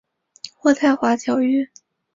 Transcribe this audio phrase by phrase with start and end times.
[0.63, 1.69] 渥太华条约。